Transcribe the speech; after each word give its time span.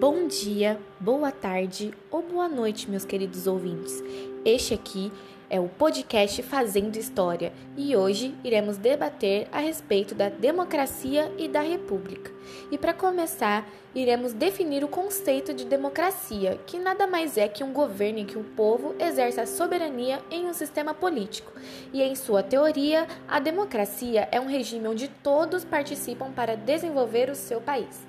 Bom 0.00 0.26
dia, 0.26 0.80
boa 0.98 1.30
tarde 1.30 1.92
ou 2.10 2.22
boa 2.22 2.48
noite, 2.48 2.90
meus 2.90 3.04
queridos 3.04 3.46
ouvintes. 3.46 4.02
Este 4.46 4.72
aqui 4.72 5.12
é 5.50 5.60
o 5.60 5.68
podcast 5.68 6.42
Fazendo 6.42 6.96
História 6.96 7.52
e 7.76 7.94
hoje 7.94 8.34
iremos 8.42 8.78
debater 8.78 9.46
a 9.52 9.58
respeito 9.58 10.14
da 10.14 10.30
democracia 10.30 11.30
e 11.36 11.46
da 11.48 11.60
república. 11.60 12.32
E 12.70 12.78
para 12.78 12.94
começar, 12.94 13.68
iremos 13.94 14.32
definir 14.32 14.82
o 14.82 14.88
conceito 14.88 15.52
de 15.52 15.66
democracia, 15.66 16.58
que 16.66 16.78
nada 16.78 17.06
mais 17.06 17.36
é 17.36 17.46
que 17.46 17.62
um 17.62 17.74
governo 17.74 18.20
em 18.20 18.24
que 18.24 18.38
o 18.38 18.44
povo 18.56 18.94
exerce 18.98 19.38
a 19.38 19.46
soberania 19.46 20.22
em 20.30 20.46
um 20.46 20.54
sistema 20.54 20.94
político. 20.94 21.52
E 21.92 22.00
em 22.00 22.14
sua 22.14 22.42
teoria, 22.42 23.06
a 23.28 23.38
democracia 23.38 24.26
é 24.32 24.40
um 24.40 24.46
regime 24.46 24.88
onde 24.88 25.08
todos 25.08 25.62
participam 25.62 26.32
para 26.32 26.56
desenvolver 26.56 27.28
o 27.28 27.34
seu 27.34 27.60
país. 27.60 28.08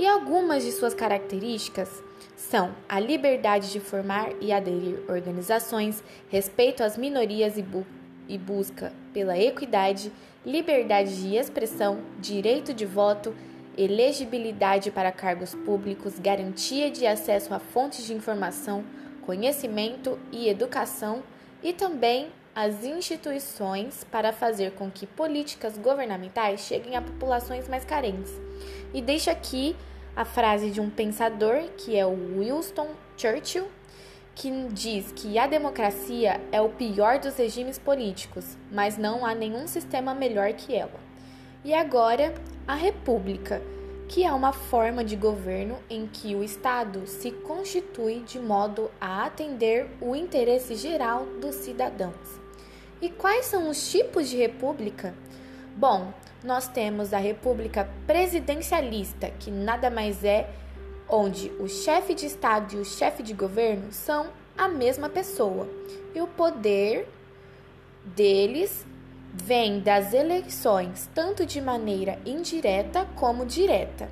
E 0.00 0.06
algumas 0.06 0.64
de 0.64 0.72
suas 0.72 0.94
características 0.94 2.02
são 2.34 2.74
a 2.88 2.98
liberdade 2.98 3.70
de 3.70 3.78
formar 3.80 4.30
e 4.40 4.50
aderir 4.50 4.98
organizações, 5.06 6.02
respeito 6.30 6.82
às 6.82 6.96
minorias 6.96 7.58
e, 7.58 7.62
bu 7.62 7.84
e 8.26 8.38
busca 8.38 8.94
pela 9.12 9.38
equidade, 9.38 10.10
liberdade 10.42 11.20
de 11.20 11.36
expressão, 11.36 11.98
direito 12.18 12.72
de 12.72 12.86
voto, 12.86 13.34
elegibilidade 13.76 14.90
para 14.90 15.12
cargos 15.12 15.54
públicos, 15.54 16.18
garantia 16.18 16.90
de 16.90 17.06
acesso 17.06 17.52
a 17.52 17.58
fontes 17.58 18.06
de 18.06 18.14
informação, 18.14 18.82
conhecimento 19.20 20.18
e 20.32 20.48
educação 20.48 21.22
e 21.62 21.74
também 21.74 22.30
as 22.54 22.84
instituições 22.84 24.02
para 24.10 24.32
fazer 24.32 24.72
com 24.72 24.90
que 24.90 25.06
políticas 25.06 25.76
governamentais 25.76 26.60
cheguem 26.60 26.96
a 26.96 27.02
populações 27.02 27.68
mais 27.68 27.84
carentes. 27.84 28.32
E 28.92 29.00
deixo 29.00 29.30
aqui 29.30 29.76
a 30.16 30.24
frase 30.24 30.70
de 30.70 30.80
um 30.80 30.90
pensador, 30.90 31.62
que 31.76 31.96
é 31.96 32.04
o 32.04 32.38
Winston 32.38 32.88
Churchill, 33.16 33.66
que 34.34 34.50
diz 34.72 35.12
que 35.12 35.38
a 35.38 35.46
democracia 35.46 36.40
é 36.50 36.60
o 36.60 36.70
pior 36.70 37.18
dos 37.18 37.36
regimes 37.36 37.78
políticos, 37.78 38.56
mas 38.70 38.96
não 38.96 39.24
há 39.24 39.34
nenhum 39.34 39.66
sistema 39.66 40.14
melhor 40.14 40.52
que 40.54 40.74
ela. 40.74 40.98
E 41.64 41.74
agora, 41.74 42.34
a 42.66 42.74
república, 42.74 43.62
que 44.08 44.24
é 44.24 44.32
uma 44.32 44.52
forma 44.52 45.04
de 45.04 45.14
governo 45.14 45.78
em 45.88 46.06
que 46.06 46.34
o 46.34 46.42
Estado 46.42 47.06
se 47.06 47.30
constitui 47.30 48.20
de 48.20 48.40
modo 48.40 48.90
a 49.00 49.24
atender 49.26 49.86
o 50.00 50.16
interesse 50.16 50.74
geral 50.74 51.26
dos 51.40 51.54
cidadãos. 51.56 52.40
E 53.00 53.08
quais 53.08 53.46
são 53.46 53.68
os 53.68 53.90
tipos 53.90 54.28
de 54.28 54.36
república? 54.36 55.14
Bom, 55.76 56.12
nós 56.42 56.68
temos 56.68 57.12
a 57.12 57.18
República 57.18 57.88
Presidencialista, 58.06 59.30
que 59.38 59.50
nada 59.50 59.88
mais 59.88 60.24
é 60.24 60.50
onde 61.08 61.50
o 61.60 61.68
chefe 61.68 62.14
de 62.14 62.26
Estado 62.26 62.74
e 62.74 62.78
o 62.78 62.84
chefe 62.84 63.22
de 63.22 63.32
governo 63.32 63.92
são 63.92 64.28
a 64.56 64.68
mesma 64.68 65.08
pessoa 65.08 65.68
e 66.14 66.20
o 66.20 66.26
poder 66.26 67.08
deles 68.04 68.84
vem 69.32 69.80
das 69.80 70.12
eleições, 70.12 71.08
tanto 71.14 71.46
de 71.46 71.60
maneira 71.60 72.18
indireta 72.26 73.06
como 73.14 73.46
direta. 73.46 74.08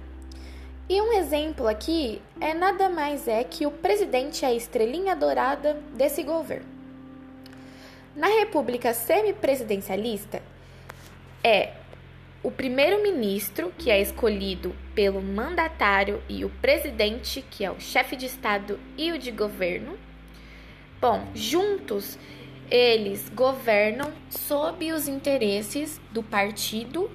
E 0.89 1.03
um 1.03 1.13
exemplo 1.13 1.67
aqui 1.67 2.23
é 2.41 2.55
nada 2.55 2.89
mais 2.89 3.29
é 3.29 3.45
que 3.45 3.67
o 3.67 3.71
presidente 3.71 4.45
é 4.45 4.49
a 4.49 4.55
estrelinha 4.55 5.15
dourada 5.15 5.75
desse 5.95 6.23
governo. 6.23 6.67
Na 8.17 8.29
República 8.29 8.95
Semipresidencialista 8.95 10.41
é 11.49 11.75
o 12.43 12.51
primeiro-ministro, 12.51 13.73
que 13.77 13.91
é 13.91 14.01
escolhido 14.01 14.75
pelo 14.95 15.23
mandatário, 15.23 16.23
e 16.29 16.45
o 16.45 16.51
presidente, 16.51 17.45
que 17.51 17.65
é 17.65 17.71
o 17.71 17.81
chefe 17.81 18.15
de 18.17 18.27
Estado 18.27 18.79
e 18.97 19.11
o 19.11 19.19
de 19.19 19.31
governo. 19.31 19.99
Bom, 21.01 21.27
juntos 21.35 22.19
eles 22.71 23.31
governam 23.31 24.13
sob 24.29 24.93
os 24.93 25.09
interesses 25.09 25.99
do 26.13 26.23
partido 26.23 27.11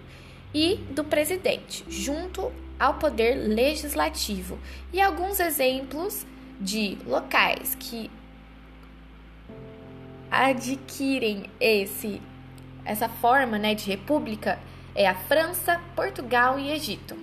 e 0.54 0.78
do 0.90 1.04
presidente, 1.04 1.86
junto 1.88 2.52
ao 2.80 2.96
poder 2.96 3.36
legislativo. 3.36 4.58
E 4.92 5.00
alguns 5.00 5.40
exemplos 5.40 6.26
de 6.60 6.98
locais 7.06 7.76
que 7.80 8.10
adquirem 10.32 11.46
esse 11.60 12.20
essa 12.86 13.08
forma, 13.08 13.58
né, 13.58 13.74
de 13.76 13.86
república 13.86 14.60
é 14.96 15.08
a 15.08 15.16
França, 15.16 15.82
Portugal 15.96 16.60
e 16.60 16.72
Egito. 16.72 17.16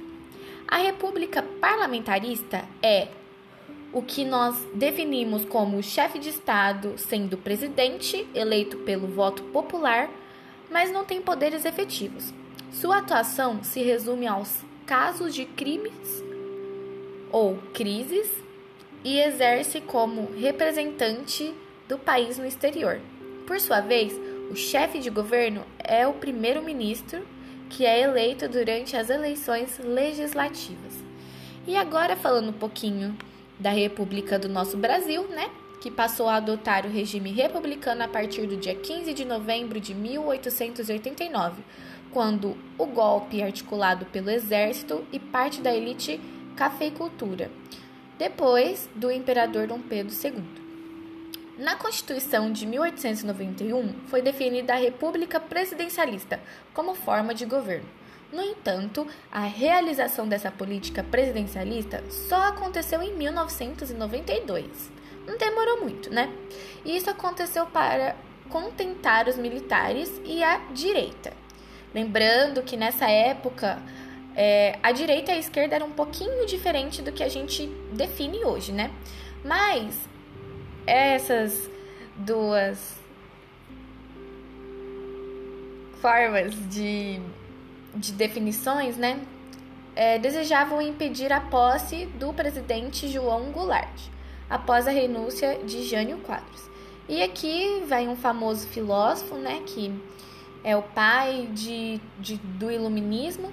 A 0.67 0.79
república 0.79 1.43
parlamentarista 1.61 2.65
é 2.83 3.09
o 3.93 4.03
que 4.03 4.25
nós 4.25 4.57
definimos 4.75 5.45
como 5.45 5.79
o 5.79 5.83
chefe 5.83 6.19
de 6.19 6.29
Estado 6.29 6.95
sendo 6.97 7.37
presidente, 7.37 8.27
eleito 8.35 8.79
pelo 8.79 9.09
voto 9.09 9.43
popular, 9.45 10.09
mas 10.71 10.93
não 10.93 11.05
tem 11.05 11.21
poderes 11.21 11.65
efetivos. 11.65 12.33
Sua 12.71 12.99
atuação 12.99 13.65
se 13.65 13.83
resume 13.83 14.29
aos 14.29 14.65
casos 14.87 15.35
de 15.35 15.45
crimes 15.45 16.23
ou 17.33 17.59
crises 17.75 18.29
e 19.03 19.19
exerce 19.19 19.81
como 19.81 20.31
representante 20.37 21.53
do 21.89 21.99
país 21.99 22.39
no 22.39 22.47
exterior. 22.47 23.01
Por 23.47 23.59
sua 23.59 23.81
vez, 23.81 24.13
o 24.51 24.57
chefe 24.57 24.99
de 24.99 25.09
governo 25.11 25.65
é 25.79 26.07
o 26.09 26.13
primeiro-ministro 26.13 27.25
que 27.69 27.87
é 27.87 28.01
eleito 28.01 28.49
durante 28.49 28.97
as 28.97 29.09
eleições 29.09 29.79
legislativas. 29.79 30.93
E 31.69 31.77
agora 31.77 32.17
falando 32.17 32.49
um 32.49 32.53
pouquinho 32.53 33.17
da 33.61 33.71
República 33.71 34.41
do 34.41 34.49
nosso 34.49 34.77
Brasil, 34.77 35.29
né? 35.29 35.49
Que 35.81 35.89
passou 35.89 36.29
a 36.29 36.35
adotar 36.35 36.85
o 36.85 36.91
regime 36.91 37.31
republicano 37.31 38.03
a 38.03 38.09
partir 38.09 38.49
do 38.49 38.57
dia 38.57 38.75
15 38.75 39.15
de 39.15 39.25
novembro 39.25 39.79
de 39.79 39.95
1889, 39.95 41.63
quando 42.11 42.57
o 42.77 42.87
golpe 42.87 43.41
articulado 43.41 44.05
pelo 44.07 44.31
exército 44.31 45.07
e 45.13 45.21
parte 45.21 45.61
da 45.61 45.73
elite 45.73 46.21
cafeicultura, 46.57 47.51
depois 48.19 48.91
do 48.97 49.13
imperador 49.13 49.69
Dom 49.69 49.81
Pedro 49.81 50.13
II. 50.13 50.70
Na 51.61 51.77
Constituição 51.77 52.51
de 52.51 52.65
1891, 52.65 54.07
foi 54.07 54.23
definida 54.23 54.73
a 54.73 54.79
República 54.79 55.39
Presidencialista 55.39 56.41
como 56.73 56.95
forma 56.95 57.35
de 57.35 57.45
governo. 57.45 57.87
No 58.33 58.41
entanto, 58.41 59.07
a 59.31 59.41
realização 59.41 60.27
dessa 60.27 60.51
política 60.51 61.05
presidencialista 61.05 62.03
só 62.09 62.45
aconteceu 62.45 63.03
em 63.03 63.15
1992. 63.15 64.91
Não 65.27 65.37
demorou 65.37 65.83
muito, 65.83 66.09
né? 66.09 66.33
E 66.83 66.97
isso 66.97 67.11
aconteceu 67.11 67.67
para 67.67 68.17
contentar 68.49 69.29
os 69.29 69.37
militares 69.37 70.19
e 70.25 70.43
a 70.43 70.57
direita. 70.73 71.35
Lembrando 71.95 72.63
que 72.63 72.75
nessa 72.75 73.07
época 73.11 73.83
é, 74.35 74.79
a 74.83 74.93
direita 74.93 75.31
e 75.31 75.35
a 75.35 75.39
esquerda 75.39 75.77
eram 75.77 75.89
um 75.89 75.93
pouquinho 75.93 76.47
diferente 76.47 77.03
do 77.03 77.13
que 77.13 77.23
a 77.23 77.29
gente 77.29 77.67
define 77.93 78.47
hoje, 78.47 78.73
né? 78.73 78.91
Mas 79.45 80.09
essas 80.87 81.71
duas 82.17 82.99
formas 86.01 86.55
de, 86.71 87.21
de 87.95 88.13
definições, 88.13 88.97
né, 88.97 89.21
é, 89.95 90.19
desejavam 90.19 90.81
impedir 90.81 91.33
a 91.33 91.41
posse 91.41 92.07
do 92.19 92.33
presidente 92.33 93.09
João 93.09 93.51
Goulart 93.53 94.09
após 94.49 94.89
a 94.89 94.91
renúncia 94.91 95.61
de 95.65 95.85
Jânio 95.85 96.19
Quadros. 96.19 96.69
E 97.09 97.23
aqui 97.23 97.83
vem 97.87 98.09
um 98.09 98.17
famoso 98.17 98.67
filósofo, 98.69 99.35
né, 99.35 99.63
que 99.67 99.93
é 100.63 100.77
o 100.77 100.83
pai 100.83 101.49
de, 101.53 102.01
de, 102.19 102.37
do 102.37 102.71
iluminismo, 102.71 103.53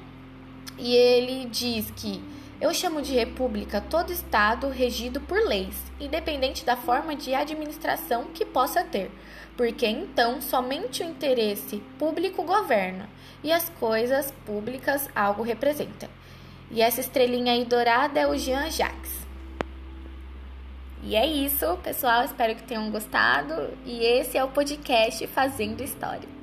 e 0.77 0.95
ele 0.95 1.45
diz 1.45 1.91
que 1.91 2.21
eu 2.59 2.73
chamo 2.73 3.01
de 3.01 3.13
república 3.13 3.79
todo 3.79 4.11
Estado 4.11 4.69
regido 4.69 5.21
por 5.21 5.39
leis, 5.39 5.75
independente 5.99 6.65
da 6.65 6.75
forma 6.75 7.15
de 7.15 7.35
administração 7.35 8.25
que 8.33 8.43
possa 8.43 8.83
ter, 8.83 9.11
porque 9.55 9.85
então 9.85 10.41
somente 10.41 11.03
o 11.03 11.05
interesse 11.05 11.83
público 11.99 12.43
governa 12.43 13.07
e 13.43 13.51
as 13.51 13.69
coisas 13.69 14.31
públicas 14.45 15.07
algo 15.15 15.43
representam. 15.43 16.09
E 16.71 16.81
essa 16.81 16.99
estrelinha 16.99 17.53
aí 17.53 17.63
dourada 17.63 18.19
é 18.19 18.27
o 18.27 18.37
Jean 18.37 18.69
Jacques. 18.69 19.25
E 21.03 21.15
é 21.15 21.25
isso, 21.25 21.77
pessoal. 21.83 22.25
Espero 22.25 22.55
que 22.55 22.63
tenham 22.63 22.91
gostado. 22.91 23.69
E 23.85 24.03
esse 24.03 24.37
é 24.37 24.43
o 24.43 24.49
podcast 24.49 25.25
Fazendo 25.27 25.81
História. 25.81 26.36